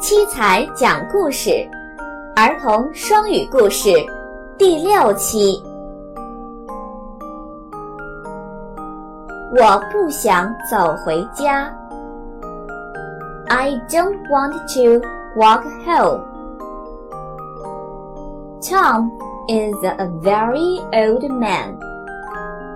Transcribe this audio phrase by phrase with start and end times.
[0.00, 1.50] 七彩讲故事，
[2.34, 3.90] 儿童双语故事
[4.58, 5.62] 第六期。
[9.54, 11.70] 我不想走回家。
[13.48, 15.06] I don't want to
[15.36, 16.22] walk home.
[18.62, 19.10] Tom
[19.48, 21.78] is a very old man.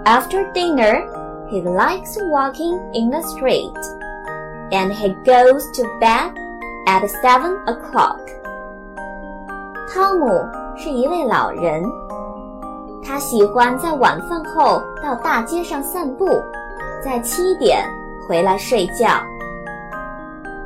[0.05, 1.07] After dinner,
[1.49, 3.73] he likes walking in the street,
[4.71, 6.33] and he goes to bed
[6.87, 8.19] at seven o'clock.
[9.93, 10.27] 汤姆
[10.77, 11.83] 是一位老人，
[13.05, 16.43] 他喜欢在晚饭后到大街上散步，
[17.03, 17.89] 在七点
[18.29, 19.07] 回来睡觉。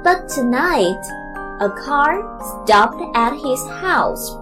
[0.03, 0.99] But tonight,
[1.59, 4.35] a car stopped at his house.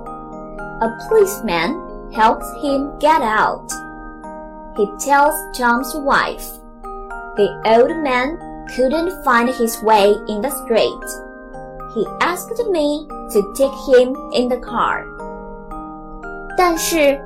[0.80, 1.74] A policeman
[2.12, 3.68] helps him get out.
[4.76, 6.46] He tells Tom's wife.
[7.36, 11.21] The old man couldn't find his way in the street.
[11.95, 15.03] He asked me to take him in the car.
[16.57, 17.19] 但是，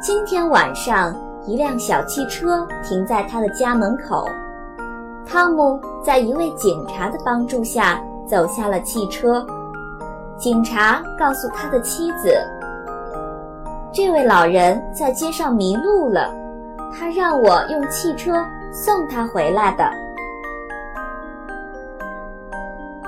[0.00, 1.12] 今天晚上
[1.44, 4.28] 一辆小汽车停在他的家门口。
[5.26, 9.44] 汤姆在一位警察的帮助下走下了汽车。
[10.36, 12.32] 警察告诉他的妻子，
[13.92, 16.32] 这位老人在街上迷路了，
[16.92, 18.32] 他让我用汽车
[18.72, 20.01] 送他回来的。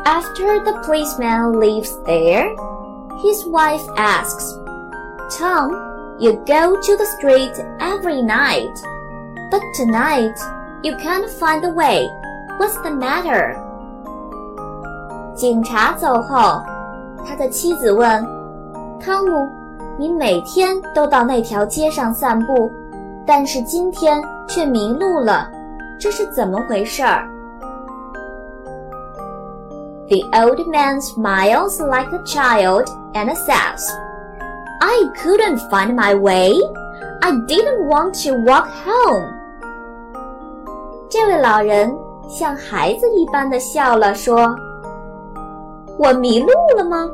[0.05, 2.55] After the policeman leaves there,
[3.21, 4.57] his wife asks,
[5.37, 5.71] Tom,
[6.17, 8.73] you go to the street every night,
[9.51, 10.35] but tonight
[10.81, 12.09] you can't find the way.
[12.57, 13.55] What's the matter?
[15.35, 16.61] 警察走后，
[17.25, 18.25] 他的妻子问
[18.99, 22.71] 汤姆：“你每天都到那条街上散步，
[23.25, 25.49] 但是今天却迷路了，
[25.99, 27.29] 这是怎么回事儿？”
[30.07, 33.91] The old man smiles like a child and says,
[34.81, 36.59] I couldn't find my way.
[37.21, 39.35] I didn't want to walk home.
[41.09, 41.95] 这位老人
[42.27, 47.09] 像孩子一般的笑了，说：“我迷路了吗？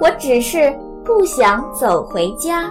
[0.00, 0.72] 我只是
[1.04, 2.70] 不想走回家。”